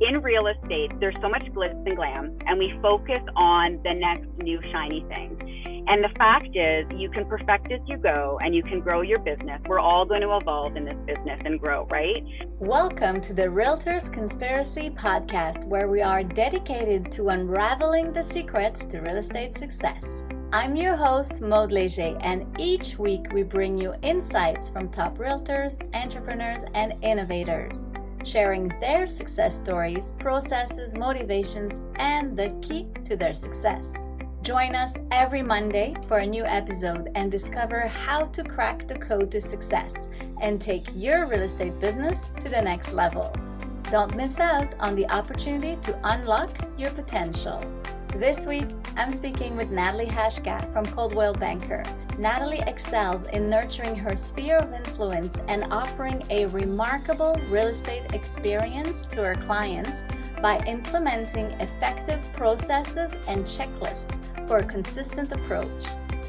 in 0.00 0.20
real 0.20 0.46
estate, 0.46 0.90
there's 1.00 1.16
so 1.22 1.28
much 1.28 1.42
glitz 1.54 1.86
and 1.86 1.96
glam, 1.96 2.36
and 2.46 2.58
we 2.58 2.78
focus 2.82 3.20
on 3.34 3.80
the 3.82 3.94
next 3.94 4.28
new 4.38 4.60
shiny 4.70 5.02
thing. 5.08 5.84
And 5.88 6.04
the 6.04 6.10
fact 6.18 6.48
is, 6.54 6.84
you 7.00 7.08
can 7.08 7.24
perfect 7.26 7.72
as 7.72 7.80
you 7.86 7.96
go 7.96 8.38
and 8.42 8.54
you 8.54 8.62
can 8.62 8.80
grow 8.80 9.00
your 9.00 9.20
business. 9.20 9.60
We're 9.66 9.78
all 9.78 10.04
going 10.04 10.20
to 10.20 10.36
evolve 10.36 10.76
in 10.76 10.84
this 10.84 10.98
business 11.06 11.40
and 11.44 11.58
grow, 11.58 11.86
right? 11.86 12.22
Welcome 12.58 13.22
to 13.22 13.32
the 13.32 13.44
Realtors 13.44 14.12
Conspiracy 14.12 14.90
Podcast, 14.90 15.66
where 15.66 15.88
we 15.88 16.02
are 16.02 16.22
dedicated 16.22 17.10
to 17.12 17.28
unraveling 17.28 18.12
the 18.12 18.22
secrets 18.22 18.84
to 18.86 19.00
real 19.00 19.16
estate 19.16 19.56
success. 19.56 20.28
I'm 20.52 20.76
your 20.76 20.96
host, 20.96 21.40
Maude 21.40 21.72
Leger, 21.72 22.18
and 22.20 22.54
each 22.60 22.98
week 22.98 23.32
we 23.32 23.44
bring 23.44 23.78
you 23.78 23.94
insights 24.02 24.68
from 24.68 24.88
top 24.88 25.16
realtors, 25.16 25.80
entrepreneurs, 25.94 26.64
and 26.74 26.94
innovators 27.02 27.92
sharing 28.26 28.68
their 28.80 29.06
success 29.06 29.56
stories, 29.56 30.12
processes, 30.18 30.94
motivations, 30.94 31.80
and 31.94 32.36
the 32.36 32.50
key 32.60 32.88
to 33.04 33.16
their 33.16 33.32
success. 33.32 33.94
Join 34.42 34.74
us 34.74 34.94
every 35.10 35.42
Monday 35.42 35.94
for 36.06 36.18
a 36.18 36.26
new 36.26 36.44
episode 36.44 37.10
and 37.14 37.30
discover 37.30 37.80
how 37.88 38.26
to 38.26 38.44
crack 38.44 38.86
the 38.86 38.98
code 38.98 39.30
to 39.32 39.40
success 39.40 40.08
and 40.40 40.60
take 40.60 40.84
your 40.94 41.26
real 41.26 41.42
estate 41.42 41.78
business 41.80 42.30
to 42.40 42.48
the 42.48 42.60
next 42.60 42.92
level. 42.92 43.32
Don't 43.90 44.14
miss 44.16 44.40
out 44.40 44.74
on 44.80 44.94
the 44.94 45.08
opportunity 45.10 45.76
to 45.82 45.98
unlock 46.04 46.50
your 46.76 46.90
potential. 46.90 47.60
This 48.18 48.46
week, 48.46 48.68
I'm 48.96 49.12
speaking 49.12 49.56
with 49.56 49.70
Natalie 49.70 50.06
Hashka 50.06 50.72
from 50.72 50.86
Coldwell 50.86 51.34
Banker. 51.34 51.84
Natalie 52.16 52.62
excels 52.66 53.26
in 53.26 53.50
nurturing 53.50 53.94
her 53.94 54.16
sphere 54.16 54.56
of 54.56 54.72
influence 54.72 55.36
and 55.48 55.70
offering 55.70 56.24
a 56.30 56.46
remarkable 56.46 57.38
real 57.50 57.66
estate 57.66 58.14
experience 58.14 59.04
to 59.10 59.22
her 59.22 59.34
clients 59.34 60.02
by 60.40 60.56
implementing 60.66 61.44
effective 61.60 62.22
processes 62.32 63.18
and 63.28 63.42
checklists 63.42 64.18
for 64.48 64.56
a 64.58 64.64
consistent 64.64 65.32
approach. 65.32 65.84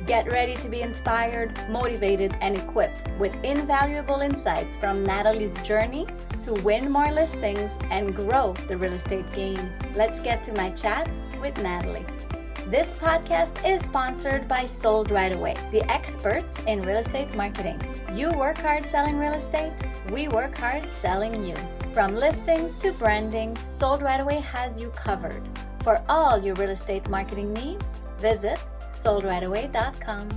Get 0.06 0.32
ready 0.32 0.56
to 0.58 0.70
be 0.70 0.82
inspired, 0.82 1.58
motivated, 1.70 2.36
and 2.42 2.56
equipped 2.56 3.10
with 3.18 3.36
invaluable 3.44 4.22
insights 4.22 4.76
from 4.76 5.04
Natalie's 5.04 5.56
journey 5.64 6.06
to 6.44 6.54
win 6.62 6.92
more 6.92 7.12
listings 7.12 7.78
and 7.90 8.16
grow 8.16 8.54
the 8.68 8.78
real 8.78 8.94
estate 8.94 9.30
game. 9.32 9.72
Let's 9.96 10.20
get 10.20 10.44
to 10.46 10.54
my 10.54 10.70
chat 10.70 11.10
with 11.42 11.62
Natalie. 11.62 12.06
This 12.68 12.94
podcast 12.94 13.68
is 13.68 13.84
sponsored 13.84 14.48
by 14.48 14.66
Sold 14.66 15.10
Right 15.10 15.34
Away, 15.34 15.56
the 15.72 15.90
experts 15.92 16.60
in 16.68 16.80
real 16.82 16.98
estate 16.98 17.34
marketing. 17.36 17.82
You 18.14 18.30
work 18.32 18.58
hard 18.58 18.86
selling 18.86 19.18
real 19.18 19.34
estate, 19.34 19.74
we 20.12 20.28
work 20.28 20.58
hard 20.58 20.90
selling 20.92 21.44
you. 21.44 21.56
From 21.94 22.14
listings 22.14 22.76
to 22.80 22.92
branding, 22.94 23.58
Sold 23.66 24.02
Right 24.02 24.20
Away 24.20 24.42
has 24.42 24.80
you 24.80 24.90
covered. 24.90 25.48
For 25.82 26.04
all 26.08 26.38
your 26.38 26.56
real 26.56 26.70
estate 26.70 27.10
marketing 27.10 27.54
needs, 27.54 27.96
visit 28.20 28.60
soldrightaway.com. 29.04 30.30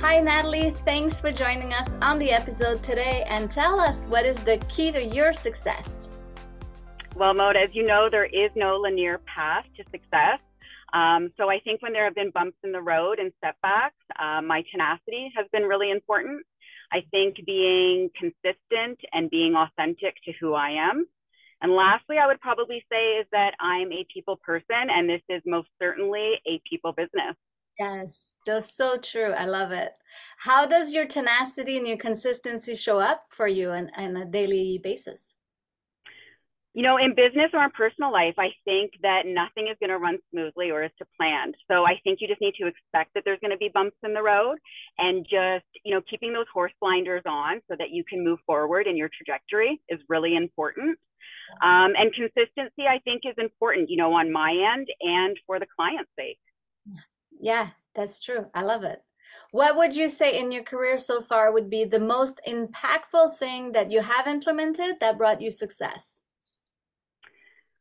Hi, 0.00 0.20
Natalie. 0.20 0.70
Thanks 0.84 1.20
for 1.20 1.32
joining 1.32 1.72
us 1.72 1.96
on 2.00 2.18
the 2.18 2.30
episode 2.30 2.82
today 2.82 3.24
and 3.28 3.50
tell 3.50 3.80
us 3.80 4.06
what 4.06 4.24
is 4.24 4.38
the 4.44 4.58
key 4.68 4.92
to 4.92 5.04
your 5.04 5.32
success. 5.32 6.08
Well, 7.16 7.34
Maude, 7.34 7.56
as 7.56 7.74
you 7.74 7.84
know, 7.84 8.08
there 8.08 8.26
is 8.26 8.50
no 8.54 8.76
linear 8.76 9.18
path 9.26 9.64
to 9.76 9.84
success. 9.90 10.38
Um, 10.92 11.32
so 11.36 11.50
I 11.50 11.58
think 11.64 11.82
when 11.82 11.92
there 11.92 12.04
have 12.04 12.14
been 12.14 12.30
bumps 12.30 12.56
in 12.62 12.70
the 12.70 12.80
road 12.80 13.18
and 13.18 13.32
setbacks, 13.44 13.96
uh, 14.18 14.40
my 14.40 14.62
tenacity 14.70 15.32
has 15.36 15.46
been 15.52 15.64
really 15.64 15.90
important. 15.90 16.46
I 16.92 17.00
think 17.10 17.44
being 17.44 18.10
consistent 18.18 19.00
and 19.12 19.28
being 19.30 19.54
authentic 19.54 20.14
to 20.24 20.32
who 20.40 20.54
I 20.54 20.70
am. 20.90 21.06
And 21.60 21.72
lastly, 21.72 22.18
I 22.18 22.26
would 22.28 22.40
probably 22.40 22.84
say 22.90 23.18
is 23.20 23.26
that 23.32 23.54
I'm 23.60 23.92
a 23.92 24.06
people 24.14 24.36
person, 24.36 24.88
and 24.88 25.08
this 25.08 25.22
is 25.28 25.42
most 25.44 25.68
certainly 25.80 26.34
a 26.46 26.62
people 26.70 26.92
business. 26.92 27.34
Yes, 27.78 28.34
that's 28.44 28.74
so 28.74 28.98
true. 28.98 29.32
I 29.32 29.46
love 29.46 29.70
it. 29.70 29.92
How 30.38 30.66
does 30.66 30.92
your 30.92 31.06
tenacity 31.06 31.76
and 31.76 31.86
your 31.86 31.96
consistency 31.96 32.74
show 32.74 32.98
up 32.98 33.26
for 33.30 33.46
you 33.46 33.70
on, 33.70 33.90
on 33.96 34.16
a 34.16 34.24
daily 34.24 34.78
basis? 34.82 35.36
you 36.78 36.84
know, 36.84 36.96
in 36.96 37.10
business 37.10 37.50
or 37.54 37.64
in 37.64 37.70
personal 37.72 38.12
life, 38.12 38.34
I 38.38 38.50
think 38.64 38.92
that 39.02 39.26
nothing 39.26 39.66
is 39.66 39.76
going 39.80 39.90
to 39.90 39.98
run 39.98 40.18
smoothly 40.30 40.70
or 40.70 40.84
is 40.84 40.92
to 40.98 41.06
planned. 41.16 41.56
So 41.68 41.84
I 41.84 41.98
think 42.04 42.20
you 42.20 42.28
just 42.28 42.40
need 42.40 42.54
to 42.60 42.68
expect 42.68 43.14
that 43.14 43.24
there's 43.24 43.40
going 43.40 43.50
to 43.50 43.56
be 43.56 43.68
bumps 43.72 43.96
in 44.04 44.14
the 44.14 44.22
road 44.22 44.58
and 44.96 45.24
just, 45.24 45.66
you 45.84 45.92
know, 45.92 46.00
keeping 46.08 46.32
those 46.32 46.46
horse 46.54 46.70
blinders 46.80 47.22
on 47.26 47.60
so 47.68 47.74
that 47.76 47.90
you 47.90 48.04
can 48.04 48.22
move 48.22 48.38
forward 48.46 48.86
in 48.86 48.96
your 48.96 49.10
trajectory 49.10 49.80
is 49.88 49.98
really 50.08 50.36
important. 50.36 50.96
Um, 51.64 51.98
and 51.98 52.14
consistency, 52.14 52.86
I 52.88 53.00
think, 53.02 53.22
is 53.24 53.34
important, 53.38 53.90
you 53.90 53.96
know, 53.96 54.12
on 54.12 54.30
my 54.30 54.52
end 54.52 54.86
and 55.00 55.36
for 55.48 55.58
the 55.58 55.66
client's 55.74 56.12
sake. 56.16 56.38
Yeah, 57.40 57.70
that's 57.94 58.20
true. 58.20 58.46
I 58.54 58.62
love 58.62 58.84
it. 58.84 59.02
What 59.50 59.76
would 59.76 59.94
you 59.94 60.08
say 60.08 60.38
in 60.38 60.52
your 60.52 60.62
career 60.62 60.98
so 60.98 61.20
far 61.20 61.52
would 61.52 61.68
be 61.68 61.84
the 61.84 62.00
most 62.00 62.40
impactful 62.46 63.36
thing 63.36 63.72
that 63.72 63.90
you 63.90 64.00
have 64.00 64.26
implemented 64.26 65.00
that 65.00 65.18
brought 65.18 65.40
you 65.40 65.50
success? 65.50 66.22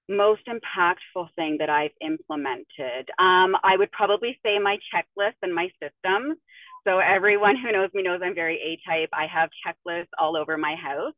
most 0.09 0.41
impactful 0.47 1.27
thing 1.35 1.57
that 1.59 1.69
I've 1.69 1.91
implemented? 2.01 3.09
Um, 3.19 3.55
I 3.63 3.75
would 3.77 3.91
probably 3.91 4.39
say 4.43 4.59
my 4.59 4.77
checklist 4.93 5.35
and 5.41 5.53
my 5.53 5.69
systems. 5.81 6.37
So 6.85 6.99
everyone 6.99 7.55
who 7.57 7.71
knows 7.71 7.89
me 7.93 8.03
knows 8.03 8.21
I'm 8.23 8.35
very 8.35 8.55
A-type. 8.55 9.09
I 9.11 9.27
have 9.27 9.49
checklists 9.65 10.07
all 10.17 10.37
over 10.37 10.57
my 10.57 10.75
house. 10.75 11.13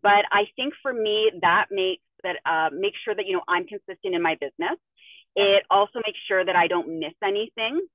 But 0.00 0.24
I 0.30 0.44
think 0.54 0.74
for 0.82 0.92
me, 0.92 1.32
that 1.42 1.66
makes 1.70 2.02
that 2.24 2.36
uh, 2.44 2.68
make 2.72 2.94
sure 3.04 3.14
that 3.14 3.26
you 3.26 3.34
know 3.34 3.42
I'm 3.48 3.64
consistent 3.66 4.14
in 4.14 4.22
my 4.22 4.36
business. 4.40 4.78
It 5.38 5.62
also 5.70 6.00
makes 6.04 6.18
sure 6.26 6.44
that 6.44 6.56
I 6.56 6.66
don't 6.66 6.98
miss 6.98 7.14
anything. 7.22 7.86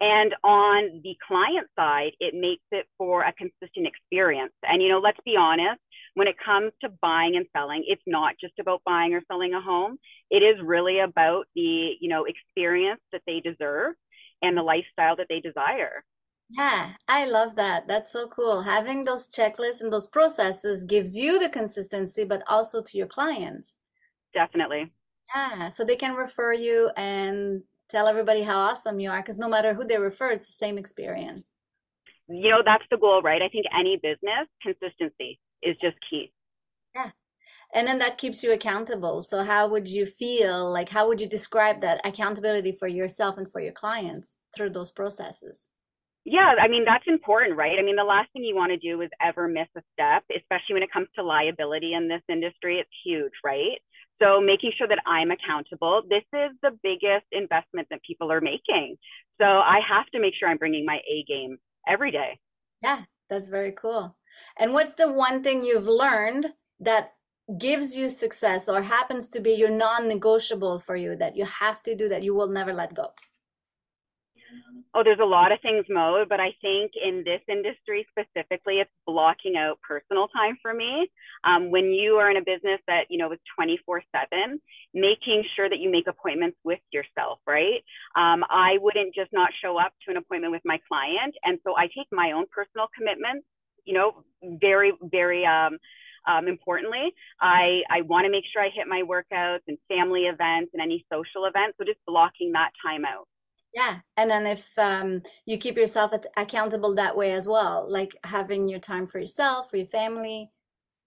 And 0.00 0.34
on 0.42 1.00
the 1.02 1.16
client 1.26 1.68
side, 1.78 2.12
it 2.20 2.34
makes 2.34 2.64
it 2.70 2.86
for 2.98 3.22
a 3.22 3.32
consistent 3.32 3.86
experience. 3.86 4.52
And 4.62 4.82
you 4.82 4.88
know, 4.88 4.98
let's 4.98 5.20
be 5.24 5.36
honest, 5.36 5.80
when 6.14 6.28
it 6.28 6.36
comes 6.44 6.72
to 6.82 6.90
buying 7.00 7.36
and 7.36 7.46
selling, 7.56 7.84
it's 7.86 8.02
not 8.06 8.34
just 8.40 8.58
about 8.58 8.82
buying 8.84 9.14
or 9.14 9.22
selling 9.30 9.54
a 9.54 9.60
home. 9.60 9.96
It 10.30 10.42
is 10.42 10.56
really 10.62 10.98
about 10.98 11.46
the, 11.54 11.92
you 12.00 12.08
know, 12.08 12.26
experience 12.26 13.00
that 13.12 13.22
they 13.26 13.40
deserve 13.40 13.94
and 14.42 14.56
the 14.56 14.62
lifestyle 14.62 15.16
that 15.16 15.26
they 15.28 15.40
desire. 15.40 16.04
Yeah, 16.50 16.94
I 17.08 17.24
love 17.24 17.54
that. 17.56 17.88
That's 17.88 18.12
so 18.12 18.28
cool. 18.28 18.62
Having 18.62 19.04
those 19.04 19.28
checklists 19.28 19.80
and 19.80 19.90
those 19.90 20.06
processes 20.06 20.84
gives 20.84 21.16
you 21.16 21.38
the 21.38 21.48
consistency, 21.48 22.24
but 22.24 22.42
also 22.46 22.82
to 22.82 22.98
your 22.98 23.06
clients. 23.06 23.74
Definitely. 24.34 24.92
Yeah, 25.34 25.68
so 25.68 25.84
they 25.84 25.96
can 25.96 26.14
refer 26.14 26.52
you 26.52 26.90
and 26.96 27.62
tell 27.88 28.06
everybody 28.06 28.42
how 28.42 28.58
awesome 28.58 29.00
you 29.00 29.10
are 29.10 29.20
because 29.20 29.38
no 29.38 29.48
matter 29.48 29.74
who 29.74 29.84
they 29.84 29.98
refer, 29.98 30.30
it's 30.30 30.46
the 30.46 30.52
same 30.52 30.78
experience. 30.78 31.48
You 32.28 32.50
know, 32.50 32.62
that's 32.64 32.84
the 32.90 32.96
goal, 32.96 33.20
right? 33.22 33.42
I 33.42 33.48
think 33.48 33.66
any 33.78 33.96
business, 34.02 34.48
consistency 34.62 35.38
is 35.62 35.76
just 35.80 35.96
key. 36.08 36.32
Yeah. 36.94 37.10
And 37.74 37.86
then 37.86 37.98
that 37.98 38.18
keeps 38.18 38.42
you 38.42 38.52
accountable. 38.52 39.22
So, 39.22 39.44
how 39.44 39.68
would 39.68 39.88
you 39.88 40.06
feel? 40.06 40.70
Like, 40.70 40.90
how 40.90 41.08
would 41.08 41.20
you 41.20 41.26
describe 41.26 41.80
that 41.80 42.00
accountability 42.04 42.72
for 42.72 42.88
yourself 42.88 43.38
and 43.38 43.50
for 43.50 43.60
your 43.60 43.72
clients 43.72 44.40
through 44.54 44.70
those 44.70 44.90
processes? 44.90 45.68
Yeah, 46.24 46.54
I 46.60 46.68
mean, 46.68 46.84
that's 46.84 47.04
important, 47.08 47.56
right? 47.56 47.78
I 47.78 47.82
mean, 47.82 47.96
the 47.96 48.04
last 48.04 48.32
thing 48.32 48.44
you 48.44 48.54
want 48.54 48.70
to 48.70 48.76
do 48.76 49.00
is 49.00 49.10
ever 49.20 49.48
miss 49.48 49.66
a 49.76 49.82
step, 49.92 50.22
especially 50.30 50.74
when 50.74 50.82
it 50.84 50.92
comes 50.92 51.08
to 51.16 51.22
liability 51.24 51.94
in 51.94 52.08
this 52.08 52.22
industry. 52.28 52.78
It's 52.78 52.90
huge, 53.04 53.32
right? 53.44 53.80
So, 54.22 54.40
making 54.40 54.72
sure 54.78 54.86
that 54.86 55.00
I'm 55.04 55.30
accountable, 55.32 56.02
this 56.08 56.22
is 56.32 56.52
the 56.62 56.78
biggest 56.82 57.26
investment 57.32 57.88
that 57.90 58.02
people 58.06 58.30
are 58.30 58.40
making. 58.40 58.96
So, 59.40 59.46
I 59.46 59.80
have 59.88 60.06
to 60.14 60.20
make 60.20 60.34
sure 60.38 60.48
I'm 60.48 60.58
bringing 60.58 60.86
my 60.86 61.00
A 61.10 61.24
game 61.26 61.58
every 61.88 62.12
day. 62.12 62.38
Yeah, 62.82 63.02
that's 63.28 63.48
very 63.48 63.72
cool. 63.72 64.16
And 64.58 64.72
what's 64.72 64.94
the 64.94 65.10
one 65.10 65.42
thing 65.42 65.64
you've 65.64 65.88
learned 65.88 66.52
that 66.78 67.14
gives 67.58 67.96
you 67.96 68.08
success 68.08 68.68
or 68.68 68.82
happens 68.82 69.28
to 69.30 69.40
be 69.40 69.52
your 69.52 69.70
non 69.70 70.06
negotiable 70.06 70.78
for 70.78 70.94
you 70.94 71.16
that 71.16 71.36
you 71.36 71.44
have 71.44 71.82
to 71.82 71.96
do 71.96 72.08
that 72.08 72.22
you 72.22 72.34
will 72.34 72.48
never 72.48 72.72
let 72.72 72.94
go? 72.94 73.08
Oh, 74.94 75.02
there's 75.04 75.20
a 75.22 75.24
lot 75.24 75.52
of 75.52 75.60
things, 75.62 75.86
Mo, 75.88 76.24
but 76.28 76.40
I 76.40 76.52
think 76.60 76.92
in 77.02 77.22
this 77.24 77.40
industry 77.48 78.06
specifically, 78.10 78.76
it's 78.80 78.90
blocking 79.06 79.56
out 79.56 79.78
personal 79.86 80.28
time 80.28 80.58
for 80.60 80.74
me. 80.74 81.08
Um, 81.44 81.70
when 81.70 81.92
you 81.92 82.16
are 82.16 82.30
in 82.30 82.36
a 82.38 82.44
business 82.44 82.80
that, 82.88 83.04
you 83.08 83.18
know, 83.18 83.32
is 83.32 83.38
24 83.56 84.02
7, 84.12 84.60
making 84.94 85.44
sure 85.56 85.70
that 85.70 85.78
you 85.78 85.90
make 85.90 86.08
appointments 86.08 86.58
with 86.64 86.80
yourself, 86.92 87.38
right? 87.46 87.80
Um, 88.16 88.44
I 88.50 88.78
wouldn't 88.80 89.14
just 89.14 89.32
not 89.32 89.50
show 89.62 89.78
up 89.78 89.92
to 90.04 90.10
an 90.10 90.18
appointment 90.18 90.52
with 90.52 90.62
my 90.66 90.78
client. 90.88 91.34
And 91.44 91.58
so 91.64 91.74
I 91.76 91.86
take 91.86 92.08
my 92.12 92.32
own 92.32 92.46
personal 92.50 92.88
commitments, 92.96 93.46
you 93.84 93.94
know, 93.94 94.24
very, 94.42 94.92
very, 95.02 95.46
um, 95.46 95.78
um, 96.28 96.48
importantly, 96.48 97.12
I, 97.40 97.80
I 97.90 98.02
want 98.02 98.26
to 98.26 98.30
make 98.30 98.44
sure 98.52 98.62
I 98.62 98.68
hit 98.74 98.86
my 98.88 99.02
workouts 99.08 99.64
and 99.68 99.78
family 99.88 100.24
events 100.28 100.70
and 100.74 100.82
any 100.82 101.06
social 101.12 101.46
events. 101.46 101.78
So 101.78 101.84
just 101.84 102.00
blocking 102.06 102.52
that 102.52 102.72
time 102.84 103.04
out. 103.06 103.26
Yeah. 103.74 104.00
And 104.16 104.30
then 104.30 104.46
if 104.46 104.78
um, 104.78 105.22
you 105.46 105.56
keep 105.58 105.76
yourself 105.76 106.12
accountable 106.36 106.94
that 106.94 107.16
way 107.16 107.32
as 107.32 107.48
well, 107.48 107.86
like 107.88 108.12
having 108.24 108.68
your 108.68 108.80
time 108.80 109.06
for 109.06 109.18
yourself, 109.18 109.70
for 109.70 109.78
your 109.78 109.86
family. 109.86 110.50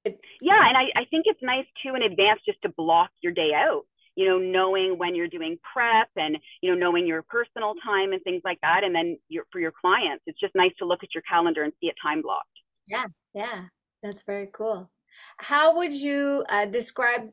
It, 0.04 0.20
yeah, 0.42 0.68
and 0.68 0.78
I, 0.78 0.84
I 0.96 1.06
think 1.06 1.26
it's 1.26 1.42
nice 1.42 1.66
too 1.84 1.96
in 1.96 2.04
advance 2.04 2.40
just 2.46 2.62
to 2.64 2.70
block 2.70 3.10
your 3.22 3.34
day 3.34 3.52
out. 3.56 3.84
You 4.16 4.28
know, 4.28 4.38
knowing 4.38 4.98
when 4.98 5.14
you're 5.14 5.28
doing 5.28 5.58
prep 5.74 6.08
and 6.16 6.38
you 6.62 6.72
know 6.72 6.78
knowing 6.78 7.06
your 7.06 7.24
personal 7.24 7.74
time 7.84 8.14
and 8.14 8.22
things 8.24 8.42
like 8.46 8.60
that, 8.62 8.84
and 8.84 8.96
then 8.96 9.18
your, 9.30 9.44
for 9.52 9.60
your 9.60 9.74
clients, 9.80 10.24
it's 10.26 10.40
just 10.40 10.56
nice 10.56 10.72
to 10.80 10.86
look 10.86 11.04
at 11.04 11.14
your 11.14 11.24
calendar 11.30 11.64
and 11.64 11.74
see 11.82 11.88
it 11.88 11.96
time 12.02 12.22
blocked. 12.22 12.48
Yeah, 12.88 13.06
yeah, 13.34 13.66
that's 14.02 14.22
very 14.22 14.48
cool. 14.54 14.90
How 15.38 15.76
would 15.78 15.94
you 15.94 16.46
uh, 16.50 16.66
describe 16.66 17.32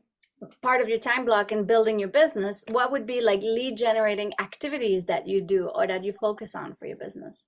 part 0.61 0.81
of 0.81 0.89
your 0.89 0.99
time 0.99 1.25
block 1.25 1.51
in 1.51 1.65
building 1.65 1.99
your 1.99 2.09
business? 2.09 2.63
What 2.69 2.91
would 2.91 3.05
be 3.05 3.21
like 3.21 3.41
lead 3.41 3.77
generating 3.77 4.33
activities 4.39 5.05
that 5.05 5.27
you 5.27 5.41
do 5.41 5.67
or 5.67 5.87
that 5.87 6.03
you 6.03 6.13
focus 6.13 6.55
on 6.55 6.73
for 6.73 6.85
your 6.85 6.97
business? 6.97 7.45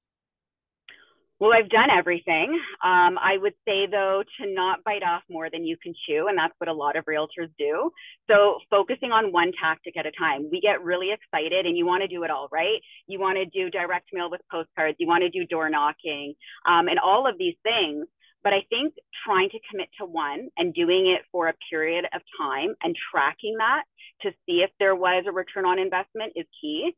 Well, 1.37 1.51
I've 1.51 1.69
done 1.69 1.89
everything. 1.91 2.57
Um, 2.81 3.19
I 3.19 3.35
would 3.37 3.55
say, 3.67 3.87
though, 3.91 4.23
to 4.39 4.53
not 4.53 4.85
bite 4.85 5.03
off 5.03 5.21
more 5.29 5.49
than 5.51 5.65
you 5.65 5.75
can 5.75 5.93
chew, 6.07 6.27
and 6.29 6.37
that's 6.37 6.53
what 6.59 6.69
a 6.69 6.73
lot 6.73 6.95
of 6.95 7.03
realtors 7.05 7.51
do. 7.59 7.91
So, 8.29 8.59
focusing 8.69 9.11
on 9.11 9.33
one 9.33 9.51
tactic 9.61 9.97
at 9.97 10.05
a 10.05 10.11
time. 10.17 10.47
We 10.49 10.61
get 10.61 10.81
really 10.81 11.09
excited, 11.11 11.65
and 11.65 11.77
you 11.77 11.85
want 11.85 12.03
to 12.03 12.07
do 12.07 12.23
it 12.23 12.31
all, 12.31 12.47
right? 12.53 12.79
You 13.07 13.19
want 13.19 13.37
to 13.37 13.45
do 13.45 13.69
direct 13.69 14.11
mail 14.13 14.31
with 14.31 14.39
postcards, 14.49 14.95
you 14.97 15.07
want 15.07 15.23
to 15.23 15.29
do 15.29 15.45
door 15.45 15.69
knocking, 15.69 16.35
um, 16.65 16.87
and 16.87 16.99
all 16.99 17.27
of 17.27 17.37
these 17.37 17.55
things. 17.63 18.07
But 18.45 18.53
I 18.53 18.61
think 18.69 18.93
trying 19.25 19.49
to 19.49 19.59
commit 19.69 19.89
to 19.99 20.05
one 20.05 20.49
and 20.55 20.71
doing 20.71 21.07
it 21.07 21.23
for 21.31 21.47
a 21.47 21.53
period 21.69 22.05
of 22.13 22.21
time 22.39 22.75
and 22.83 22.95
tracking 23.11 23.55
that 23.57 23.83
to 24.21 24.29
see 24.45 24.61
if 24.61 24.69
there 24.79 24.95
was 24.95 25.25
a 25.27 25.31
return 25.31 25.65
on 25.65 25.79
investment 25.79 26.33
is 26.35 26.45
key. 26.61 26.95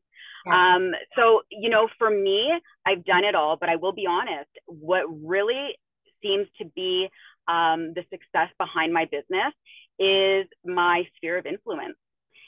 Um, 0.52 0.92
so, 1.16 1.40
you 1.50 1.70
know, 1.70 1.88
for 1.98 2.10
me, 2.10 2.52
I've 2.86 3.02
done 3.04 3.24
it 3.24 3.34
all, 3.34 3.56
but 3.58 3.70
I 3.70 3.76
will 3.76 3.92
be 3.92 4.06
honest, 4.06 4.50
what 4.66 5.04
really 5.08 5.78
seems 6.22 6.48
to 6.58 6.66
be 6.76 7.08
um, 7.48 7.94
the 7.94 8.04
success 8.10 8.50
behind 8.58 8.92
my 8.92 9.06
business 9.06 9.54
is 9.98 10.46
my 10.66 11.04
sphere 11.16 11.38
of 11.38 11.46
influence. 11.46 11.96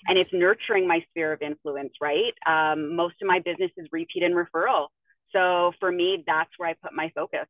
And 0.08 0.19
it's 0.19 0.31
nurturing 0.32 0.87
my 0.87 1.00
sphere 1.11 1.32
of 1.32 1.43
influence, 1.43 1.93
right? 2.00 2.35
Um, 2.47 2.97
most 2.97 3.17
of 3.23 3.29
my 3.29 3.41
business 3.41 3.70
is 3.79 3.87
repeat 3.93 4.23
and 4.23 4.35
referral. 4.35 4.88
So 5.32 5.73
for 5.81 5.91
me, 5.91 6.23
that's 6.26 6.50
where 6.58 6.69
I 6.69 6.75
put 6.82 6.93
my 6.93 7.11
focus. 7.14 7.47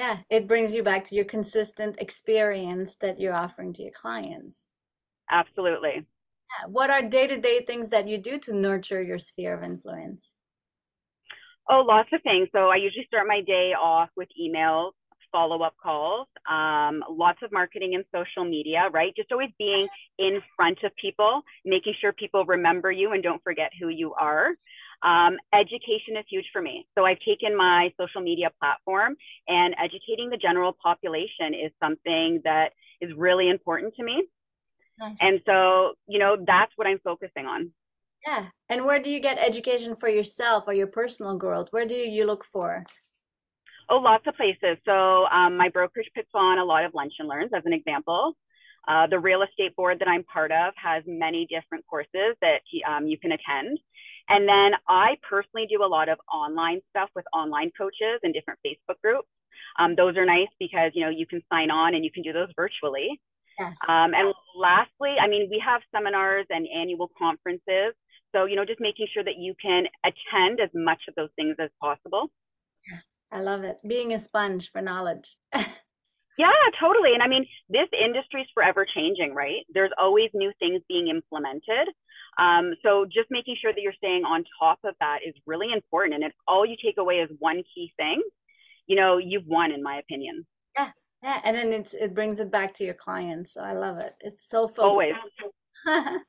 Yeah, 0.00 0.20
it 0.30 0.46
brings 0.46 0.74
you 0.74 0.82
back 0.82 1.04
to 1.04 1.14
your 1.14 1.26
consistent 1.26 1.96
experience 1.98 2.94
that 3.02 3.20
you're 3.20 3.34
offering 3.34 3.74
to 3.74 3.82
your 3.82 3.92
clients. 3.92 4.64
Absolutely. 5.30 6.06
Yeah. 6.06 6.68
What 6.68 6.88
are 6.88 7.02
day 7.02 7.26
to 7.26 7.38
day 7.38 7.60
things 7.66 7.90
that 7.90 8.08
you 8.08 8.16
do 8.16 8.38
to 8.38 8.54
nurture 8.54 9.02
your 9.02 9.18
sphere 9.18 9.52
of 9.52 9.62
influence? 9.62 10.32
Oh, 11.68 11.84
lots 11.86 12.08
of 12.14 12.22
things. 12.22 12.48
So 12.50 12.70
I 12.70 12.76
usually 12.76 13.04
start 13.08 13.28
my 13.28 13.42
day 13.42 13.74
off 13.78 14.08
with 14.16 14.28
emails, 14.42 14.92
follow 15.30 15.62
up 15.62 15.74
calls, 15.82 16.28
um, 16.50 17.04
lots 17.10 17.40
of 17.42 17.52
marketing 17.52 17.94
and 17.94 18.04
social 18.10 18.48
media, 18.48 18.88
right? 18.90 19.14
Just 19.14 19.30
always 19.32 19.50
being 19.58 19.86
in 20.18 20.40
front 20.56 20.78
of 20.82 20.96
people, 20.96 21.42
making 21.66 21.92
sure 22.00 22.14
people 22.14 22.46
remember 22.46 22.90
you 22.90 23.12
and 23.12 23.22
don't 23.22 23.42
forget 23.44 23.70
who 23.78 23.90
you 23.90 24.14
are. 24.14 24.52
Um, 25.02 25.38
education 25.54 26.16
is 26.18 26.24
huge 26.28 26.46
for 26.52 26.60
me. 26.60 26.86
So 26.96 27.04
I've 27.04 27.20
taken 27.20 27.56
my 27.56 27.92
social 27.98 28.20
media 28.20 28.50
platform 28.60 29.16
and 29.48 29.74
educating 29.82 30.28
the 30.30 30.36
general 30.36 30.76
population 30.82 31.54
is 31.54 31.72
something 31.82 32.42
that 32.44 32.72
is 33.00 33.10
really 33.16 33.48
important 33.48 33.94
to 33.96 34.04
me. 34.04 34.24
Nice. 34.98 35.16
And 35.20 35.40
so, 35.46 35.94
you 36.06 36.18
know, 36.18 36.36
that's 36.46 36.72
what 36.76 36.86
I'm 36.86 37.00
focusing 37.02 37.46
on. 37.46 37.70
Yeah. 38.26 38.46
And 38.68 38.84
where 38.84 39.00
do 39.00 39.10
you 39.10 39.20
get 39.20 39.38
education 39.38 39.96
for 39.96 40.08
yourself 40.08 40.64
or 40.66 40.74
your 40.74 40.86
personal 40.86 41.36
growth? 41.38 41.68
Where 41.70 41.86
do 41.86 41.94
you 41.94 42.26
look 42.26 42.44
for? 42.44 42.84
Oh, 43.88 43.96
lots 43.96 44.26
of 44.26 44.36
places. 44.36 44.76
So 44.84 45.24
um, 45.26 45.56
my 45.56 45.70
brokerage 45.70 46.10
puts 46.14 46.28
on 46.34 46.58
a 46.58 46.64
lot 46.64 46.84
of 46.84 46.92
lunch 46.94 47.14
and 47.18 47.26
learns, 47.26 47.50
as 47.56 47.62
an 47.64 47.72
example. 47.72 48.36
Uh, 48.86 49.06
the 49.06 49.18
real 49.18 49.42
estate 49.42 49.74
board 49.74 49.98
that 50.00 50.08
I'm 50.08 50.24
part 50.24 50.52
of 50.52 50.72
has 50.76 51.02
many 51.06 51.46
different 51.46 51.84
courses 51.86 52.36
that 52.40 52.60
um, 52.88 53.06
you 53.06 53.18
can 53.18 53.32
attend. 53.32 53.78
And 54.30 54.48
then 54.48 54.72
I 54.88 55.16
personally 55.28 55.66
do 55.68 55.84
a 55.84 55.86
lot 55.86 56.08
of 56.08 56.18
online 56.32 56.80
stuff 56.90 57.10
with 57.14 57.24
online 57.34 57.70
coaches 57.76 58.20
and 58.22 58.32
different 58.32 58.60
Facebook 58.64 59.00
groups. 59.02 59.28
Um, 59.78 59.94
those 59.96 60.16
are 60.16 60.24
nice 60.24 60.48
because 60.58 60.92
you 60.94 61.04
know 61.04 61.10
you 61.10 61.26
can 61.26 61.42
sign 61.52 61.70
on 61.70 61.94
and 61.94 62.04
you 62.04 62.10
can 62.10 62.22
do 62.22 62.32
those 62.32 62.48
virtually. 62.56 63.20
Yes. 63.58 63.76
Um, 63.88 64.14
and 64.14 64.32
lastly, 64.56 65.16
I 65.20 65.28
mean, 65.28 65.48
we 65.50 65.62
have 65.64 65.82
seminars 65.94 66.46
and 66.50 66.66
annual 66.74 67.10
conferences. 67.18 67.94
So, 68.32 68.44
you 68.44 68.56
know, 68.56 68.64
just 68.64 68.80
making 68.80 69.08
sure 69.12 69.24
that 69.24 69.36
you 69.38 69.54
can 69.60 69.84
attend 70.04 70.60
as 70.60 70.70
much 70.74 71.02
of 71.08 71.14
those 71.14 71.30
things 71.36 71.56
as 71.58 71.70
possible. 71.80 72.30
I 73.32 73.40
love 73.40 73.62
it. 73.64 73.78
Being 73.86 74.12
a 74.12 74.18
sponge 74.18 74.70
for 74.70 74.80
knowledge. 74.80 75.36
yeah, 76.38 76.52
totally. 76.80 77.14
And 77.14 77.22
I 77.22 77.28
mean, 77.28 77.46
this 77.68 77.88
industry 77.92 78.42
is 78.42 78.48
forever 78.54 78.86
changing, 78.92 79.34
right? 79.34 79.64
There's 79.72 79.92
always 80.00 80.30
new 80.34 80.52
things 80.58 80.82
being 80.88 81.08
implemented. 81.08 81.88
Um, 82.40 82.72
so 82.82 83.04
just 83.04 83.30
making 83.30 83.56
sure 83.60 83.72
that 83.72 83.80
you're 83.80 83.92
staying 83.92 84.24
on 84.24 84.44
top 84.58 84.78
of 84.84 84.94
that 85.00 85.18
is 85.26 85.34
really 85.46 85.68
important. 85.72 86.14
And 86.14 86.24
if 86.24 86.32
all 86.48 86.64
you 86.64 86.74
take 86.82 86.96
away 86.96 87.16
is 87.16 87.30
one 87.38 87.62
key 87.74 87.92
thing, 87.98 88.22
you 88.86 88.96
know, 88.96 89.18
you've 89.18 89.46
won, 89.46 89.72
in 89.72 89.82
my 89.82 89.98
opinion. 89.98 90.46
Yeah, 90.76 90.90
yeah, 91.22 91.40
and 91.44 91.54
then 91.54 91.72
it's 91.72 91.92
it 91.92 92.14
brings 92.14 92.40
it 92.40 92.50
back 92.50 92.72
to 92.74 92.84
your 92.84 92.94
clients. 92.94 93.52
So 93.52 93.60
I 93.60 93.74
love 93.74 93.98
it. 93.98 94.14
It's 94.20 94.48
so 94.48 94.68
full. 94.68 94.86
Always. 94.86 95.12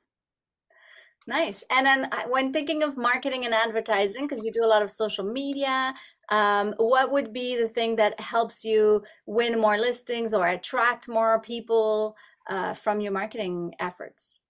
nice. 1.27 1.63
And 1.69 1.85
then 1.85 2.05
uh, 2.11 2.23
when 2.27 2.51
thinking 2.51 2.83
of 2.83 2.97
marketing 2.97 3.45
and 3.45 3.53
advertising, 3.53 4.27
because 4.27 4.43
you 4.43 4.51
do 4.51 4.65
a 4.65 4.67
lot 4.67 4.81
of 4.81 4.91
social 4.91 5.23
media, 5.23 5.93
um, 6.27 6.73
what 6.75 7.11
would 7.11 7.31
be 7.31 7.55
the 7.55 7.69
thing 7.69 7.95
that 7.95 8.19
helps 8.19 8.65
you 8.65 9.03
win 9.25 9.61
more 9.61 9.77
listings 9.77 10.33
or 10.33 10.45
attract 10.45 11.07
more 11.07 11.39
people 11.39 12.17
uh, 12.47 12.73
from 12.73 12.99
your 12.99 13.13
marketing 13.13 13.73
efforts? 13.79 14.40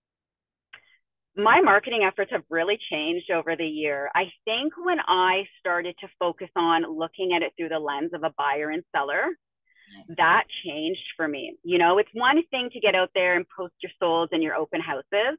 My 1.35 1.61
marketing 1.61 2.03
efforts 2.05 2.31
have 2.31 2.43
really 2.49 2.77
changed 2.89 3.31
over 3.31 3.55
the 3.55 3.65
year. 3.65 4.09
I 4.13 4.25
think 4.45 4.73
when 4.77 4.97
I 5.07 5.43
started 5.59 5.95
to 6.01 6.07
focus 6.19 6.49
on 6.55 6.97
looking 6.97 7.33
at 7.33 7.41
it 7.41 7.53
through 7.57 7.69
the 7.69 7.79
lens 7.79 8.11
of 8.13 8.23
a 8.23 8.33
buyer 8.37 8.69
and 8.69 8.83
seller, 8.95 9.27
nice. 9.95 10.17
that 10.17 10.43
changed 10.65 11.05
for 11.15 11.27
me. 11.27 11.55
You 11.63 11.77
know, 11.77 11.97
it's 11.99 12.09
one 12.13 12.41
thing 12.51 12.69
to 12.73 12.79
get 12.79 12.95
out 12.95 13.11
there 13.15 13.35
and 13.35 13.45
post 13.55 13.73
your 13.81 13.91
souls 13.99 14.29
and 14.31 14.43
your 14.43 14.55
open 14.55 14.81
houses, 14.81 15.37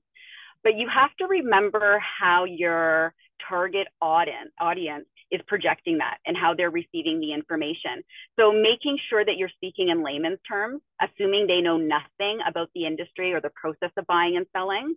but 0.64 0.76
you 0.76 0.88
have 0.88 1.14
to 1.18 1.26
remember 1.26 2.02
how 2.20 2.44
your 2.44 3.14
target 3.48 3.88
audience 4.00 4.50
audience 4.60 5.06
is 5.32 5.40
projecting 5.48 5.98
that 5.98 6.18
and 6.26 6.36
how 6.36 6.54
they're 6.54 6.70
receiving 6.70 7.18
the 7.18 7.32
information. 7.32 8.04
So 8.38 8.52
making 8.52 8.98
sure 9.08 9.24
that 9.24 9.36
you're 9.38 9.50
speaking 9.56 9.88
in 9.88 10.04
layman's 10.04 10.38
terms, 10.46 10.82
assuming 11.00 11.46
they 11.46 11.62
know 11.62 11.78
nothing 11.78 12.38
about 12.46 12.68
the 12.74 12.86
industry 12.86 13.32
or 13.32 13.40
the 13.40 13.50
process 13.54 13.90
of 13.96 14.06
buying 14.06 14.36
and 14.36 14.46
selling. 14.54 14.94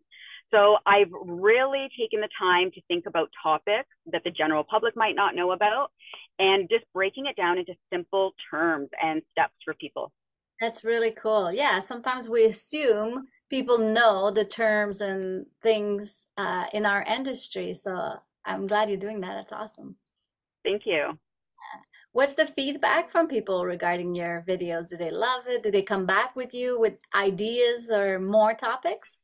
So 0.56 0.78
I've 0.86 1.12
really 1.12 1.90
taken 2.00 2.22
the 2.22 2.30
time 2.40 2.72
to 2.72 2.82
think 2.88 3.06
about 3.08 3.30
topics 3.44 3.90
that 4.14 4.24
the 4.24 4.32
general 4.32 4.64
public 4.64 4.96
might 4.96 5.16
not 5.16 5.36
know 5.36 5.52
about 5.52 5.92
and 6.40 6.70
just 6.70 6.86
breaking 6.94 7.26
it 7.26 7.36
down 7.36 7.58
into 7.58 7.74
simple 7.92 8.34
terms 8.50 8.88
and 9.02 9.22
steps 9.32 9.56
for 9.66 9.74
people. 9.74 10.14
That's 10.62 10.86
really 10.86 11.12
cool. 11.12 11.52
Yeah, 11.52 11.80
sometimes 11.80 12.30
we 12.30 12.46
assume 12.46 13.26
people 13.50 13.78
know 13.78 14.32
the 14.32 14.46
terms 14.46 15.02
and 15.02 15.46
things 15.62 16.26
uh, 16.38 16.68
in 16.72 16.86
our 16.86 17.04
industry. 17.04 17.74
So 17.74 18.14
I'm 18.46 18.66
glad 18.68 18.90
you're 18.90 18.98
doing 18.98 19.20
that. 19.22 19.34
That's 19.34 19.52
awesome. 19.52 19.98
Thank 20.64 20.84
you. 20.86 21.20
What's 22.14 22.36
the 22.36 22.46
feedback 22.46 23.10
from 23.10 23.28
people 23.28 23.66
regarding 23.66 24.16
your 24.16 24.46
videos? 24.48 24.88
Do 24.88 24.96
they 24.96 25.10
love 25.10 25.48
it? 25.48 25.64
Do 25.64 25.72
they 25.72 25.82
come 25.82 26.06
back 26.06 26.34
with 26.34 26.54
you 26.54 26.80
with 26.80 26.94
ideas 27.14 27.92
or 27.92 28.20
more 28.20 28.54
topics? 28.54 29.18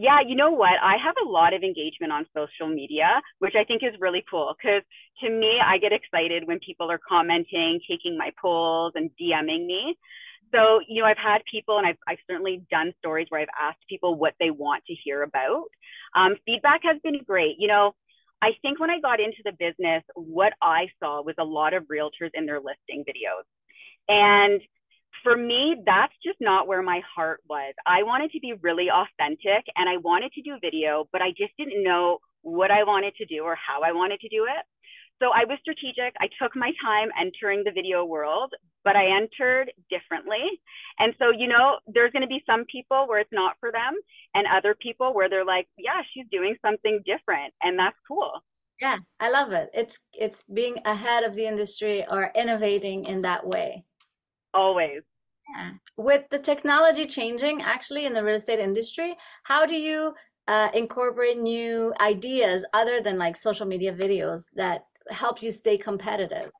Yeah, 0.00 0.20
you 0.24 0.36
know 0.36 0.52
what? 0.52 0.74
I 0.80 0.94
have 1.04 1.16
a 1.26 1.28
lot 1.28 1.54
of 1.54 1.64
engagement 1.64 2.12
on 2.12 2.24
social 2.32 2.72
media, 2.72 3.20
which 3.40 3.54
I 3.58 3.64
think 3.64 3.82
is 3.82 3.98
really 3.98 4.24
cool 4.30 4.54
because 4.56 4.82
to 5.24 5.28
me, 5.28 5.58
I 5.60 5.78
get 5.78 5.92
excited 5.92 6.46
when 6.46 6.60
people 6.64 6.88
are 6.88 7.00
commenting, 7.06 7.80
taking 7.90 8.16
my 8.16 8.30
polls, 8.40 8.92
and 8.94 9.10
DMing 9.20 9.66
me. 9.66 9.98
So, 10.54 10.78
you 10.86 11.02
know, 11.02 11.08
I've 11.08 11.18
had 11.18 11.40
people, 11.50 11.78
and 11.78 11.86
I've, 11.86 11.98
I've 12.06 12.22
certainly 12.30 12.62
done 12.70 12.92
stories 13.00 13.26
where 13.28 13.40
I've 13.40 13.48
asked 13.60 13.80
people 13.88 14.14
what 14.14 14.34
they 14.38 14.52
want 14.52 14.84
to 14.86 14.94
hear 14.94 15.24
about. 15.24 15.64
Um, 16.14 16.36
feedback 16.46 16.82
has 16.84 16.98
been 17.02 17.20
great. 17.26 17.56
You 17.58 17.66
know, 17.66 17.96
I 18.40 18.50
think 18.62 18.78
when 18.78 18.90
I 18.90 19.00
got 19.00 19.18
into 19.18 19.42
the 19.44 19.52
business, 19.58 20.04
what 20.14 20.52
I 20.62 20.86
saw 21.02 21.22
was 21.22 21.34
a 21.40 21.44
lot 21.44 21.74
of 21.74 21.82
realtors 21.92 22.30
in 22.34 22.46
their 22.46 22.60
listing 22.60 23.02
videos. 23.02 23.42
And 24.08 24.60
for 25.22 25.36
me, 25.36 25.76
that's 25.84 26.12
just 26.24 26.38
not 26.40 26.66
where 26.66 26.82
my 26.82 27.00
heart 27.14 27.40
was. 27.48 27.74
I 27.86 28.02
wanted 28.02 28.30
to 28.32 28.40
be 28.40 28.54
really 28.62 28.88
authentic 28.90 29.64
and 29.76 29.88
I 29.88 29.96
wanted 29.98 30.32
to 30.32 30.42
do 30.42 30.58
video, 30.60 31.08
but 31.12 31.22
I 31.22 31.30
just 31.30 31.52
didn't 31.58 31.82
know 31.82 32.18
what 32.42 32.70
I 32.70 32.84
wanted 32.84 33.14
to 33.16 33.26
do 33.26 33.42
or 33.42 33.56
how 33.56 33.82
I 33.82 33.92
wanted 33.92 34.20
to 34.20 34.28
do 34.28 34.44
it. 34.44 34.64
So 35.20 35.30
I 35.34 35.44
was 35.44 35.58
strategic. 35.60 36.14
I 36.20 36.28
took 36.40 36.54
my 36.54 36.70
time 36.82 37.08
entering 37.20 37.64
the 37.64 37.72
video 37.72 38.04
world, 38.04 38.52
but 38.84 38.94
I 38.94 39.16
entered 39.16 39.72
differently. 39.90 40.46
And 40.98 41.12
so, 41.18 41.30
you 41.30 41.48
know, 41.48 41.78
there's 41.88 42.12
going 42.12 42.22
to 42.22 42.28
be 42.28 42.42
some 42.46 42.64
people 42.70 43.06
where 43.08 43.18
it's 43.18 43.32
not 43.32 43.56
for 43.58 43.72
them 43.72 43.94
and 44.34 44.46
other 44.46 44.76
people 44.80 45.14
where 45.14 45.28
they're 45.28 45.44
like, 45.44 45.66
yeah, 45.76 46.02
she's 46.14 46.26
doing 46.30 46.54
something 46.62 47.02
different 47.04 47.52
and 47.62 47.78
that's 47.78 47.96
cool. 48.06 48.30
Yeah, 48.80 48.98
I 49.18 49.28
love 49.30 49.50
it. 49.52 49.70
It's 49.74 49.98
it's 50.12 50.44
being 50.44 50.76
ahead 50.84 51.24
of 51.24 51.34
the 51.34 51.46
industry 51.46 52.06
or 52.08 52.30
innovating 52.36 53.06
in 53.06 53.22
that 53.22 53.44
way. 53.44 53.84
Always. 54.54 55.02
Yeah. 55.54 55.72
With 55.96 56.28
the 56.30 56.38
technology 56.38 57.04
changing 57.04 57.62
actually 57.62 58.04
in 58.04 58.12
the 58.12 58.22
real 58.24 58.36
estate 58.36 58.58
industry, 58.58 59.16
how 59.44 59.66
do 59.66 59.74
you 59.74 60.14
uh, 60.46 60.70
incorporate 60.74 61.38
new 61.38 61.94
ideas 62.00 62.64
other 62.72 63.00
than 63.00 63.18
like 63.18 63.36
social 63.36 63.66
media 63.66 63.92
videos 63.92 64.44
that 64.56 64.84
help 65.10 65.42
you 65.42 65.50
stay 65.50 65.78
competitive? 65.78 66.50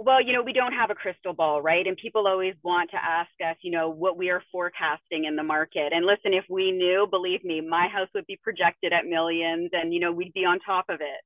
Well, 0.00 0.22
you 0.22 0.32
know, 0.32 0.42
we 0.42 0.52
don't 0.52 0.72
have 0.72 0.90
a 0.90 0.94
crystal 0.94 1.32
ball, 1.32 1.60
right? 1.60 1.84
And 1.84 1.96
people 1.96 2.28
always 2.28 2.54
want 2.62 2.90
to 2.92 2.96
ask 2.96 3.30
us, 3.44 3.56
you 3.62 3.72
know, 3.72 3.90
what 3.90 4.16
we 4.16 4.30
are 4.30 4.42
forecasting 4.52 5.24
in 5.24 5.34
the 5.34 5.42
market. 5.42 5.92
And 5.92 6.06
listen, 6.06 6.32
if 6.32 6.44
we 6.48 6.70
knew, 6.70 7.08
believe 7.10 7.42
me, 7.44 7.60
my 7.60 7.88
house 7.88 8.08
would 8.14 8.26
be 8.26 8.38
projected 8.40 8.92
at 8.92 9.06
millions 9.06 9.70
and, 9.72 9.92
you 9.92 9.98
know, 9.98 10.12
we'd 10.12 10.32
be 10.32 10.44
on 10.44 10.60
top 10.60 10.84
of 10.88 11.00
it. 11.00 11.20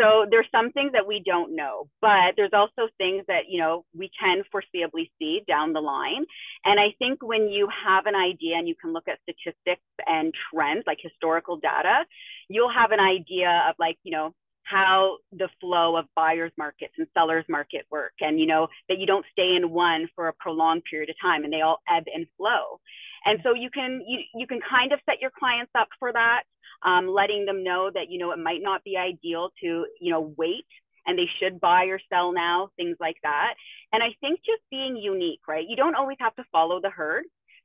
So 0.00 0.26
there's 0.28 0.48
some 0.50 0.72
things 0.72 0.92
that 0.92 1.06
we 1.06 1.22
don't 1.24 1.54
know, 1.54 1.88
but 2.00 2.34
there's 2.36 2.52
also 2.52 2.88
things 2.98 3.24
that, 3.28 3.44
you 3.48 3.60
know, 3.60 3.84
we 3.96 4.10
can 4.18 4.42
foreseeably 4.52 5.10
see 5.18 5.42
down 5.46 5.72
the 5.72 5.80
line. 5.80 6.24
And 6.64 6.80
I 6.80 6.94
think 6.98 7.22
when 7.22 7.48
you 7.48 7.68
have 7.86 8.06
an 8.06 8.16
idea 8.16 8.56
and 8.56 8.66
you 8.66 8.74
can 8.74 8.92
look 8.92 9.06
at 9.06 9.18
statistics 9.22 9.82
and 10.06 10.34
trends 10.52 10.82
like 10.86 10.98
historical 11.00 11.58
data, 11.58 12.04
you'll 12.48 12.72
have 12.72 12.90
an 12.90 13.00
idea 13.00 13.62
of 13.68 13.76
like, 13.78 13.96
you 14.02 14.10
know, 14.10 14.34
how 14.64 15.18
the 15.32 15.48
flow 15.60 15.96
of 15.96 16.06
buyers 16.16 16.50
markets 16.58 16.94
and 16.98 17.06
sellers 17.14 17.44
market 17.48 17.84
work 17.90 18.14
and 18.20 18.40
you 18.40 18.46
know 18.46 18.66
that 18.88 18.98
you 18.98 19.06
don't 19.06 19.26
stay 19.30 19.54
in 19.56 19.70
one 19.70 20.08
for 20.14 20.28
a 20.28 20.32
prolonged 20.32 20.82
period 20.90 21.10
of 21.10 21.16
time 21.20 21.44
and 21.44 21.52
they 21.52 21.60
all 21.60 21.82
ebb 21.94 22.04
and 22.14 22.26
flow 22.38 22.80
and 23.26 23.40
so 23.42 23.54
you 23.54 23.68
can 23.70 24.02
you, 24.06 24.20
you 24.34 24.46
can 24.46 24.60
kind 24.68 24.92
of 24.92 24.98
set 25.04 25.20
your 25.20 25.30
clients 25.38 25.70
up 25.78 25.88
for 25.98 26.12
that 26.12 26.44
um, 26.84 27.08
letting 27.08 27.44
them 27.46 27.64
know 27.64 27.90
that 27.92 28.10
you 28.10 28.18
know 28.18 28.32
it 28.32 28.38
might 28.38 28.62
not 28.62 28.84
be 28.84 28.96
ideal 28.96 29.50
to 29.62 29.86
you 30.00 30.10
know 30.10 30.34
wait 30.36 30.66
and 31.06 31.18
they 31.18 31.28
should 31.38 31.60
buy 31.60 31.84
or 31.84 32.00
sell 32.12 32.32
now 32.32 32.68
things 32.76 32.96
like 33.00 33.16
that 33.22 33.54
and 33.92 34.02
i 34.02 34.08
think 34.20 34.40
just 34.44 34.62
being 34.70 34.96
unique 34.96 35.40
right 35.48 35.66
you 35.68 35.76
don't 35.76 35.94
always 35.94 36.16
have 36.20 36.34
to 36.36 36.44
follow 36.52 36.80
the 36.80 36.90
herd 36.90 37.24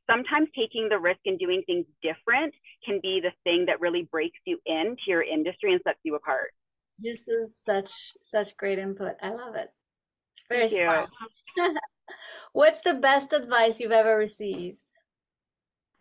sometimes 0.10 0.50
taking 0.56 0.90
the 0.90 0.98
risk 0.98 1.20
and 1.26 1.38
doing 1.40 1.62
things 1.66 1.86
different 2.02 2.54
can 2.86 3.00
be 3.02 3.22
the 3.22 3.32
thing 3.44 3.66
that 3.68 3.80
really 3.80 4.08
breaks 4.12 4.40
you 4.46 4.58
into 4.66 5.04
your 5.08 5.22
industry 5.22 5.72
and 5.72 5.82
sets 5.86 6.00
you 6.04 6.16
apart 6.16 6.52
this 7.02 7.30
is 7.30 7.56
such 7.56 8.18
such 8.22 8.58
great 8.58 8.78
input. 8.78 9.16
I 9.22 9.30
love 9.30 9.56
it. 9.56 9.72
It's 10.34 10.44
very 10.50 10.68
Thank 10.68 10.82
smart. 10.82 11.10
What's 12.54 12.82
the 12.82 12.94
best 12.94 13.32
advice 13.32 13.80
you've 13.80 13.92
ever 13.92 14.18
received? 14.18 14.84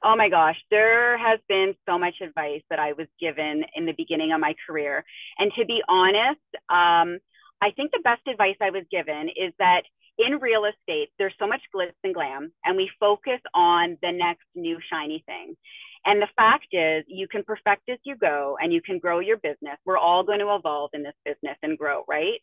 Oh 0.05 0.15
my 0.17 0.29
gosh, 0.29 0.57
there 0.71 1.19
has 1.19 1.41
been 1.49 1.75
so 1.89 1.99
much 1.99 2.15
advice 2.23 2.63
that 2.71 2.79
I 2.79 2.93
was 2.93 3.09
given 3.21 3.65
in 3.75 3.85
the 3.85 3.95
beginning 3.97 4.33
of 4.33 4.41
my 4.41 4.55
career. 4.67 5.05
And 5.39 5.51
to 5.59 5.65
be 5.65 5.83
honest, 5.89 6.41
um, 6.69 7.19
I 7.61 7.73
think 7.75 7.91
the 7.91 8.01
best 8.05 8.23
advice 8.29 8.55
I 8.61 8.71
was 8.71 8.85
given 8.91 9.29
is 9.29 9.53
that 9.59 9.83
in 10.19 10.39
real 10.41 10.65
estate, 10.65 11.11
there's 11.19 11.35
so 11.39 11.47
much 11.47 11.63
glitz 11.75 11.93
and 12.05 12.15
glam, 12.15 12.53
and 12.65 12.77
we 12.77 12.91
focus 12.99 13.41
on 13.55 13.97
the 14.03 14.13
next 14.13 14.47
new 14.55 14.79
shiny 14.91 15.23
thing. 15.27 15.57
And 16.05 16.23
the 16.23 16.29
fact 16.37 16.69
is, 16.73 17.05
you 17.09 17.27
can 17.29 17.43
perfect 17.43 17.89
as 17.89 17.99
you 18.05 18.17
go 18.17 18.57
and 18.61 18.73
you 18.73 18.81
can 18.81 18.99
grow 18.99 19.19
your 19.19 19.37
business. 19.37 19.79
We're 19.85 19.99
all 19.99 20.23
going 20.23 20.39
to 20.39 20.55
evolve 20.55 20.91
in 20.93 21.03
this 21.03 21.15
business 21.25 21.57
and 21.63 21.77
grow, 21.77 22.05
right? 22.09 22.41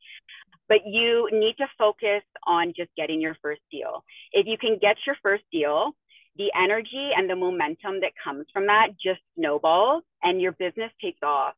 But 0.67 0.79
you 0.85 1.29
need 1.31 1.55
to 1.57 1.67
focus 1.77 2.23
on 2.45 2.73
just 2.75 2.89
getting 2.97 3.21
your 3.21 3.35
first 3.41 3.61
deal. 3.71 4.03
If 4.31 4.45
you 4.45 4.57
can 4.57 4.77
get 4.79 4.97
your 5.05 5.15
first 5.23 5.43
deal, 5.51 5.91
the 6.37 6.51
energy 6.55 7.11
and 7.15 7.29
the 7.29 7.35
momentum 7.35 8.01
that 8.01 8.11
comes 8.21 8.45
from 8.51 8.67
that 8.67 8.89
just 9.01 9.21
snowballs 9.37 10.03
and 10.23 10.41
your 10.41 10.51
business 10.53 10.91
takes 11.01 11.19
off. 11.23 11.53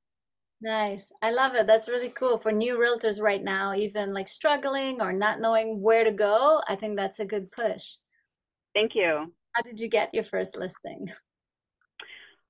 Nice. 0.61 1.11
I 1.21 1.31
love 1.31 1.55
it. 1.55 1.67
That's 1.67 1.87
really 1.87 2.09
cool 2.09 2.37
for 2.37 2.51
new 2.51 2.77
realtors 2.77 3.21
right 3.21 3.43
now, 3.43 3.75
even 3.75 4.13
like 4.13 4.27
struggling 4.27 5.01
or 5.01 5.13
not 5.13 5.39
knowing 5.39 5.81
where 5.81 6.03
to 6.03 6.11
go. 6.11 6.61
I 6.67 6.75
think 6.75 6.95
that's 6.95 7.19
a 7.19 7.25
good 7.25 7.51
push. 7.51 7.95
Thank 8.73 8.95
you. 8.95 9.33
How 9.53 9.61
did 9.63 9.79
you 9.79 9.87
get 9.87 10.13
your 10.13 10.23
first 10.23 10.57
listing? 10.57 11.11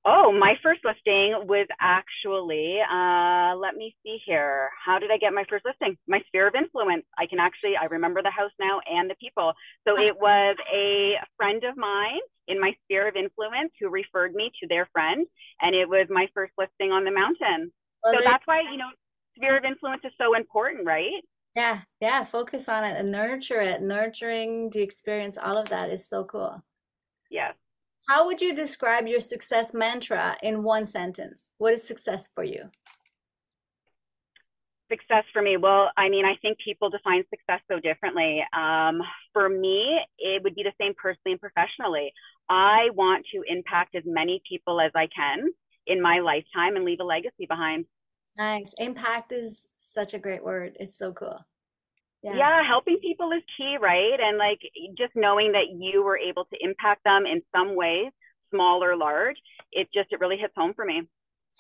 Oh, 0.10 0.32
my 0.32 0.56
first 0.64 0.80
listing 0.86 1.36
was 1.48 1.68
actually, 1.82 2.80
uh, 2.80 3.58
let 3.58 3.76
me 3.76 3.94
see 4.04 4.20
here. 4.26 4.70
How 4.86 5.00
did 5.00 5.12
I 5.12 5.18
get 5.18 5.34
my 5.34 5.44
first 5.50 5.66
listing? 5.66 5.98
My 6.08 6.22
sphere 6.28 6.48
of 6.48 6.56
influence. 6.56 7.04
I 7.18 7.26
can 7.26 7.40
actually, 7.40 7.76
I 7.76 7.86
remember 7.86 8.24
the 8.24 8.32
house 8.32 8.54
now 8.58 8.80
and 8.90 9.10
the 9.10 9.16
people. 9.16 9.52
So 9.86 10.00
it 10.00 10.18
was 10.18 10.56
a 10.74 11.16
friend 11.36 11.62
of 11.66 11.76
mine 11.76 12.22
in 12.48 12.58
my 12.58 12.74
sphere 12.86 13.10
of 13.10 13.18
influence 13.18 13.74
who 13.82 13.90
referred 13.90 14.34
me 14.34 14.50
to 14.62 14.68
their 14.70 14.88
friend, 14.94 15.28
and 15.60 15.76
it 15.76 15.90
was 15.90 16.08
my 16.10 16.30
first 16.34 16.54
listing 16.58 16.94
on 16.94 17.04
the 17.04 17.12
mountain. 17.12 17.74
Well, 18.02 18.14
so 18.14 18.22
that's 18.24 18.48
why, 18.48 18.62
you 18.62 18.78
know, 18.78 18.88
sphere 19.36 19.58
of 19.58 19.66
influence 19.66 20.04
is 20.06 20.14
so 20.18 20.38
important, 20.38 20.86
right? 20.86 21.22
Yeah, 21.54 21.82
yeah. 22.00 22.24
Focus 22.24 22.70
on 22.70 22.86
it 22.86 22.96
and 22.96 23.12
nurture 23.12 23.60
it. 23.60 23.82
Nurturing 23.82 24.70
the 24.70 24.84
experience, 24.84 25.38
all 25.38 25.58
of 25.58 25.68
that 25.68 25.90
is 25.90 26.08
so 26.08 26.24
cool. 26.24 26.64
Yes. 27.30 27.56
How 28.08 28.26
would 28.26 28.40
you 28.40 28.56
describe 28.56 29.06
your 29.06 29.20
success 29.20 29.74
mantra 29.74 30.38
in 30.42 30.64
one 30.64 30.86
sentence? 30.86 31.52
What 31.58 31.74
is 31.74 31.86
success 31.86 32.30
for 32.34 32.44
you? 32.44 32.72
Success 34.90 35.26
for 35.34 35.42
me, 35.42 35.58
well, 35.58 35.92
I 35.98 36.08
mean, 36.08 36.24
I 36.24 36.36
think 36.42 36.58
people 36.64 36.90
define 36.90 37.24
success 37.30 37.60
so 37.70 37.82
differently. 37.82 38.42
Um, 38.56 39.02
for 39.34 39.50
me, 39.50 40.00
it 40.18 40.42
would 40.42 40.56
be 40.56 40.64
the 40.64 40.72
same 40.80 40.94
personally 40.96 41.34
and 41.34 41.42
professionally. 41.42 42.14
I 42.48 42.92
want 42.94 43.26
to 43.34 43.44
impact 43.46 43.96
as 43.96 44.04
many 44.06 44.42
people 44.48 44.80
as 44.80 44.92
I 44.96 45.10
can 45.14 45.50
in 45.86 46.02
my 46.02 46.20
lifetime 46.20 46.78
and 46.78 46.86
leave 46.86 47.02
a 47.02 47.04
legacy 47.04 47.46
behind. 47.46 47.88
Nice. 48.38 48.74
Impact 48.78 49.34
is 49.34 49.68
such 49.76 50.14
a 50.14 50.20
great 50.20 50.46
word. 50.46 50.78
It's 50.80 50.98
so 50.98 51.12
cool 51.12 51.46
yeah. 52.28 52.38
yeah 52.38 52.68
helping 52.68 52.98
people 52.98 53.32
is 53.32 53.44
key 53.58 53.78
right 53.82 54.20
and 54.20 54.38
like 54.38 54.60
just 54.98 55.16
knowing 55.16 55.52
that 55.54 55.68
you 55.78 56.04
were 56.04 56.18
able 56.18 56.46
to 56.46 56.58
impact 56.62 57.04
them 57.04 57.26
in 57.26 57.42
some 57.56 57.76
ways 57.76 58.12
small 58.54 58.84
or 58.84 58.96
large 58.96 59.38
it 59.72 59.88
just 59.94 60.12
it 60.12 60.20
really 60.20 60.38
hits 60.38 60.54
home 60.56 60.74
for 60.74 60.86
me 60.86 61.02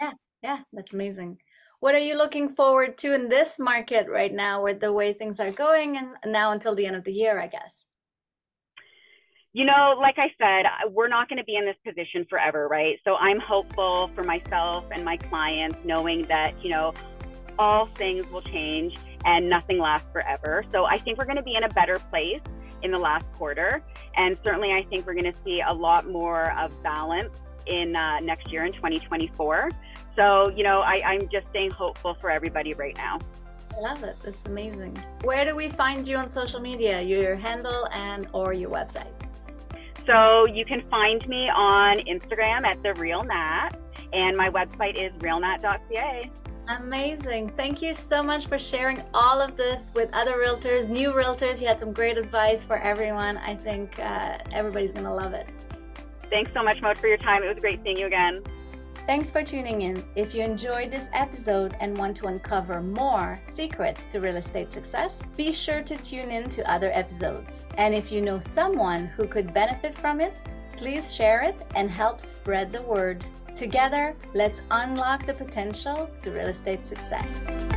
yeah 0.02 0.12
yeah 0.44 0.60
that's 0.74 0.94
amazing 0.94 1.38
what 1.80 1.94
are 1.94 2.00
you 2.00 2.18
looking 2.18 2.50
forward 2.50 2.98
to 2.98 3.14
in 3.14 3.30
this 3.30 3.60
market 3.60 4.08
right 4.10 4.34
now 4.34 4.64
with 4.64 4.80
the 4.80 4.92
way 4.92 5.14
things 5.14 5.40
are 5.40 5.52
going 5.52 5.98
and 5.98 6.10
now 6.26 6.52
until 6.52 6.76
the 6.76 6.86
end 6.86 6.96
of 6.96 7.04
the 7.04 7.14
year 7.14 7.40
i 7.40 7.48
guess 7.48 7.86
you 9.54 9.66
know, 9.66 9.96
like 10.00 10.20
I 10.20 10.28
said, 10.38 10.92
we're 10.92 11.08
not 11.08 11.30
going 11.30 11.40
to 11.40 11.44
be 11.44 11.56
in 11.56 11.66
this 11.66 11.78
position 11.84 12.28
forever, 12.30 12.68
right? 12.68 13.00
So 13.04 13.16
I'm 13.16 13.40
hopeful 13.40 14.08
for 14.14 14.24
myself 14.24 14.86
and 14.92 15.04
my 15.04 15.18
clients, 15.18 15.78
knowing 15.84 16.28
that, 16.28 16.54
you 16.64 16.70
know, 16.70 16.94
all 17.58 17.88
things 17.96 18.30
will 18.30 18.44
change 18.44 18.96
and 19.28 19.50
nothing 19.50 19.78
lasts 19.78 20.08
forever. 20.12 20.64
So 20.72 20.86
I 20.86 20.98
think 20.98 21.20
we're 21.20 21.26
going 21.26 21.38
to 21.38 21.44
be 21.44 21.56
in 21.56 21.64
a 21.66 21.70
better 21.70 21.98
place 22.10 22.42
in 22.82 22.92
the 22.92 23.00
last 23.00 23.32
quarter. 23.34 23.84
And 24.16 24.38
certainly, 24.44 24.72
I 24.72 24.84
think 24.84 25.06
we're 25.06 25.14
going 25.14 25.32
to 25.32 25.40
see 25.44 25.62
a 25.68 25.74
lot 25.74 26.10
more 26.10 26.58
of 26.58 26.82
balance 26.82 27.38
in 27.68 27.96
uh, 27.96 28.20
next 28.22 28.52
year 28.52 28.64
in 28.66 28.72
2024. 28.72 29.70
So, 30.16 30.50
you 30.56 30.64
know, 30.64 30.80
I, 30.80 31.02
I'm 31.06 31.28
just 31.30 31.48
staying 31.50 31.72
hopeful 31.72 32.16
for 32.16 32.32
everybody 32.32 32.74
right 32.74 32.96
now. 32.96 33.20
I 33.76 33.82
love 33.82 34.04
it. 34.04 34.16
This 34.24 34.40
is 34.40 34.46
amazing. 34.48 34.98
Where 35.24 35.46
do 35.46 35.56
we 35.56 35.70
find 35.70 36.08
you 36.08 36.16
on 36.16 36.30
social 36.30 36.62
media? 36.62 37.02
Your 37.02 37.36
handle 37.36 37.88
and 37.92 38.28
or 38.34 38.54
your 38.54 38.72
website? 38.72 39.12
So 40.08 40.48
you 40.48 40.64
can 40.64 40.88
find 40.90 41.28
me 41.28 41.50
on 41.50 41.98
Instagram 41.98 42.66
at 42.66 42.82
the 42.82 42.94
Real 42.94 43.22
Nat, 43.24 43.72
and 44.14 44.38
my 44.38 44.48
website 44.48 44.96
is 44.96 45.12
realnat.ca. 45.20 46.32
Amazing. 46.70 47.54
Thank 47.56 47.82
you 47.82 47.94
so 47.94 48.22
much 48.22 48.48
for 48.48 48.60
sharing 48.60 49.02
all 49.14 49.40
of 49.40 49.56
this 49.56 49.92
with 49.96 50.14
other 50.14 50.34
realtors, 50.34 50.90
new 50.90 51.14
realtors. 51.14 51.62
You 51.62 51.68
had 51.68 51.80
some 51.80 51.94
great 51.94 52.18
advice 52.18 52.64
for 52.64 52.78
everyone. 52.78 53.38
I 53.38 53.56
think 53.56 53.98
uh, 54.00 54.40
everybody's 54.52 54.92
going 54.92 55.06
to 55.06 55.14
love 55.14 55.34
it. 55.34 55.48
Thanks 56.30 56.52
so 56.54 56.62
much, 56.62 56.82
Maude, 56.82 56.98
for 56.98 57.08
your 57.08 57.18
time. 57.18 57.42
It 57.42 57.48
was 57.48 57.60
great 57.60 57.82
seeing 57.84 57.98
you 57.98 58.08
again. 58.08 58.44
Thanks 59.06 59.32
for 59.32 59.42
tuning 59.42 59.84
in. 59.84 60.04
If 60.18 60.36
you 60.36 60.44
enjoyed 60.44 60.92
this 60.92 61.10
episode 61.14 61.78
and 61.80 61.98
want 61.98 62.18
to 62.18 62.28
uncover 62.28 62.82
more 62.82 63.40
secrets 63.42 64.06
to 64.08 64.20
real 64.20 64.36
estate 64.36 64.74
success, 64.74 65.22
be 65.38 65.54
sure 65.54 65.82
to 65.82 65.96
tune 66.04 66.30
in 66.32 66.50
to 66.50 66.70
other 66.70 66.92
episodes. 66.92 67.64
And 67.78 67.96
if 67.96 68.12
you 68.12 68.20
know 68.20 68.40
someone 68.40 69.06
who 69.06 69.26
could 69.26 69.54
benefit 69.54 69.94
from 69.94 70.20
it, 70.20 70.34
please 70.76 71.16
share 71.16 71.44
it 71.44 71.56
and 71.76 71.90
help 71.90 72.20
spread 72.20 72.70
the 72.70 72.82
word 72.82 73.24
Together, 73.58 74.16
let's 74.36 74.62
unlock 74.70 75.26
the 75.26 75.34
potential 75.34 76.08
to 76.22 76.30
real 76.30 76.46
estate 76.46 76.86
success. 76.86 77.77